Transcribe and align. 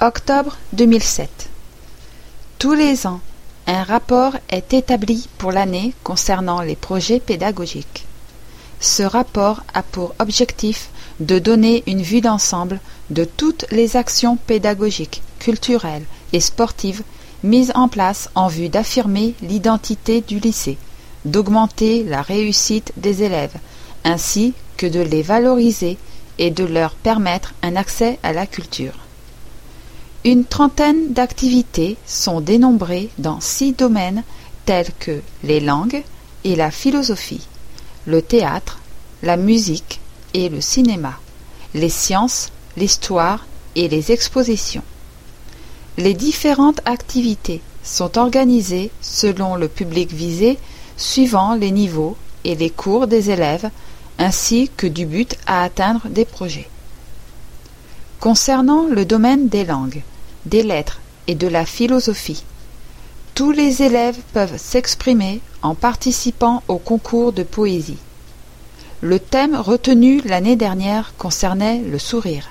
Octobre 0.00 0.56
2007. 0.74 1.48
Tous 2.60 2.72
les 2.72 3.08
ans, 3.08 3.18
un 3.66 3.82
rapport 3.82 4.36
est 4.48 4.72
établi 4.72 5.28
pour 5.38 5.50
l'année 5.50 5.92
concernant 6.04 6.60
les 6.60 6.76
projets 6.76 7.18
pédagogiques. 7.18 8.06
Ce 8.78 9.02
rapport 9.02 9.64
a 9.74 9.82
pour 9.82 10.14
objectif 10.20 10.90
de 11.18 11.40
donner 11.40 11.82
une 11.88 12.02
vue 12.02 12.20
d'ensemble 12.20 12.78
de 13.10 13.24
toutes 13.24 13.66
les 13.72 13.96
actions 13.96 14.36
pédagogiques, 14.36 15.20
culturelles 15.40 16.04
et 16.32 16.38
sportives 16.38 17.02
mises 17.42 17.72
en 17.74 17.88
place 17.88 18.30
en 18.36 18.46
vue 18.46 18.68
d'affirmer 18.68 19.34
l'identité 19.42 20.20
du 20.20 20.38
lycée, 20.38 20.78
d'augmenter 21.24 22.04
la 22.04 22.22
réussite 22.22 22.92
des 22.98 23.24
élèves, 23.24 23.56
ainsi 24.04 24.54
que 24.76 24.86
de 24.86 25.00
les 25.00 25.22
valoriser 25.22 25.98
et 26.38 26.52
de 26.52 26.62
leur 26.62 26.94
permettre 26.94 27.52
un 27.64 27.74
accès 27.74 28.20
à 28.22 28.32
la 28.32 28.46
culture. 28.46 29.07
Une 30.24 30.44
trentaine 30.44 31.12
d'activités 31.12 31.96
sont 32.04 32.40
dénombrées 32.40 33.08
dans 33.18 33.40
six 33.40 33.72
domaines 33.72 34.24
tels 34.64 34.90
que 34.98 35.22
les 35.44 35.60
langues 35.60 36.02
et 36.42 36.56
la 36.56 36.72
philosophie, 36.72 37.46
le 38.04 38.20
théâtre, 38.20 38.80
la 39.22 39.36
musique 39.36 40.00
et 40.34 40.48
le 40.48 40.60
cinéma, 40.60 41.20
les 41.72 41.88
sciences, 41.88 42.50
l'histoire 42.76 43.46
et 43.76 43.88
les 43.88 44.10
expositions. 44.10 44.82
Les 45.98 46.14
différentes 46.14 46.80
activités 46.84 47.60
sont 47.84 48.18
organisées 48.18 48.90
selon 49.00 49.54
le 49.54 49.68
public 49.68 50.12
visé, 50.12 50.58
suivant 50.96 51.54
les 51.54 51.70
niveaux 51.70 52.16
et 52.42 52.56
les 52.56 52.70
cours 52.70 53.06
des 53.06 53.30
élèves, 53.30 53.70
ainsi 54.18 54.68
que 54.76 54.88
du 54.88 55.06
but 55.06 55.36
à 55.46 55.62
atteindre 55.62 56.08
des 56.08 56.24
projets. 56.24 56.68
Concernant 58.20 58.86
le 58.88 59.04
domaine 59.04 59.48
des 59.48 59.64
langues, 59.64 60.02
des 60.44 60.64
lettres 60.64 61.00
et 61.28 61.36
de 61.36 61.46
la 61.46 61.64
philosophie, 61.64 62.42
tous 63.36 63.52
les 63.52 63.82
élèves 63.84 64.18
peuvent 64.32 64.58
s'exprimer 64.58 65.40
en 65.62 65.76
participant 65.76 66.64
au 66.66 66.78
concours 66.78 67.32
de 67.32 67.44
poésie. 67.44 67.98
Le 69.02 69.20
thème 69.20 69.54
retenu 69.54 70.20
l'année 70.24 70.56
dernière 70.56 71.14
concernait 71.16 71.78
le 71.78 72.00
sourire. 72.00 72.48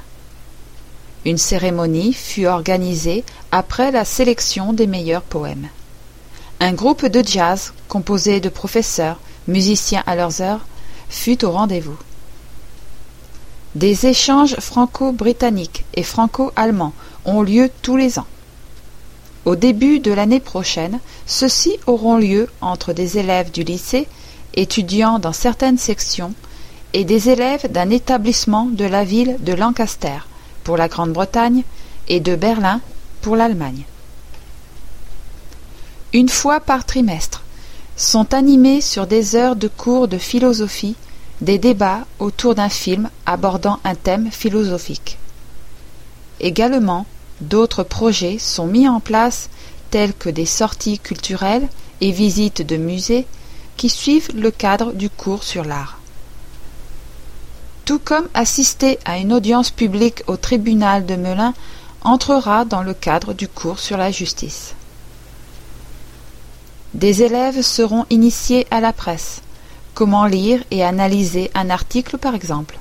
Une 1.26 1.38
cérémonie 1.38 2.14
fut 2.14 2.46
organisée 2.46 3.26
après 3.52 3.92
la 3.92 4.06
sélection 4.06 4.72
des 4.72 4.88
meilleurs 4.88 5.22
poèmes. 5.22 5.68
Un 6.62 6.72
groupe 6.72 7.06
de 7.06 7.22
jazz 7.22 7.74
composé 7.90 8.40
de 8.40 8.48
professeurs, 8.48 9.20
musiciens 9.50 10.04
à 10.08 10.16
leurs 10.16 10.42
heures, 10.42 10.66
fut 11.10 11.44
au 11.44 11.52
rendez-vous. 11.52 11.98
Des 13.76 14.08
échanges 14.08 14.56
franco-britanniques 14.56 15.86
et 15.94 16.04
franco-allemands 16.04 16.94
ont 17.26 17.42
lieu 17.42 17.70
tous 17.82 17.98
les 17.98 18.18
ans. 18.18 18.28
Au 19.46 19.56
début 19.56 20.00
de 20.00 20.12
l'année 20.12 20.40
prochaine, 20.40 21.00
ceux-ci 21.26 21.78
auront 21.86 22.18
lieu 22.18 22.50
entre 22.62 22.94
des 22.94 23.18
élèves 23.18 23.52
du 23.52 23.64
lycée, 23.64 24.08
étudiants 24.56 25.20
dans 25.20 25.34
certaines 25.34 25.78
sections, 25.78 26.34
et 26.94 27.04
des 27.04 27.30
élèves 27.30 27.72
d'un 27.72 27.90
établissement 27.90 28.66
de 28.66 28.86
la 28.86 29.04
ville 29.04 29.38
de 29.42 29.54
Lancaster 29.54 30.20
pour 30.64 30.78
la 30.78 30.88
Grande-Bretagne 30.88 31.64
et 32.08 32.20
de 32.20 32.36
Berlin 32.36 32.82
pour 33.22 33.36
l'Allemagne. 33.36 33.84
Une 36.14 36.30
fois 36.30 36.60
par 36.60 36.86
trimestre, 36.86 37.44
sont 37.98 38.34
animés 38.34 38.82
sur 38.82 39.08
des 39.08 39.36
heures 39.36 39.56
de 39.56 39.68
cours 39.68 40.08
de 40.08 40.18
philosophie 40.18 40.96
des 41.42 41.58
débats 41.58 42.06
autour 42.20 42.56
d'un 42.56 42.70
film 42.70 43.10
abordant 43.26 43.80
un 43.84 43.96
thème 43.96 44.32
philosophique. 44.32 45.18
Également, 46.40 47.06
d'autres 47.42 47.84
projets 47.84 48.38
sont 48.40 48.68
mis 48.68 48.88
en 48.88 49.00
place 49.00 49.50
tels 49.90 50.14
que 50.14 50.30
des 50.30 50.46
sorties 50.46 51.00
culturelles 51.00 51.68
et 52.02 52.12
visites 52.12 52.62
de 52.62 52.78
musées 52.78 53.26
qui 53.76 53.90
suivent 53.90 54.32
le 54.36 54.52
cadre 54.52 54.92
du 54.94 55.10
cours 55.10 55.44
sur 55.44 55.64
l'art. 55.64 56.00
Tout 57.86 58.00
comme 58.00 58.28
assister 58.34 59.00
à 59.06 59.18
une 59.18 59.32
audience 59.32 59.72
publique 59.72 60.24
au 60.28 60.36
tribunal 60.36 61.06
de 61.06 61.16
Melun 61.16 61.54
entrera 62.02 62.66
dans 62.66 62.84
le 62.84 62.94
cadre 62.94 63.34
du 63.34 63.48
cours 63.48 63.80
sur 63.80 63.98
la 63.98 64.12
justice. 64.12 64.74
Des 66.94 67.24
élèves 67.24 67.62
seront 67.62 68.06
initiés 68.10 68.66
à 68.72 68.82
la 68.82 68.92
presse. 68.92 69.42
Comment 69.98 70.28
lire 70.28 70.64
et 70.70 70.84
analyser 70.84 71.50
un 71.56 71.72
article 71.72 72.20
par 72.20 72.36
exemple. 72.36 72.78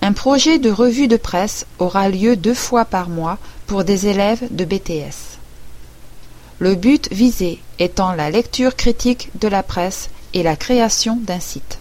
Un 0.00 0.12
projet 0.12 0.60
de 0.60 0.70
revue 0.70 1.08
de 1.08 1.16
presse 1.16 1.66
aura 1.80 2.08
lieu 2.08 2.36
deux 2.36 2.54
fois 2.54 2.84
par 2.84 3.08
mois 3.08 3.36
pour 3.66 3.82
des 3.82 4.06
élèves 4.06 4.46
de 4.52 4.64
BTS. 4.64 5.40
Le 6.60 6.76
but 6.76 7.12
visé 7.12 7.60
étant 7.80 8.12
la 8.12 8.30
lecture 8.30 8.76
critique 8.76 9.30
de 9.40 9.48
la 9.48 9.64
presse 9.64 10.08
et 10.34 10.44
la 10.44 10.54
création 10.54 11.18
d'un 11.20 11.40
site. 11.40 11.80